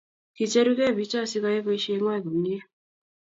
[0.35, 2.59] kicherukei biichoo sikoyei boisiengwany komie